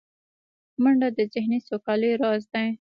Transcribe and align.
منډه 0.83 1.09
د 1.17 1.19
ذهني 1.33 1.59
سوکالۍ 1.67 2.11
راز 2.21 2.43
دی 2.53 2.67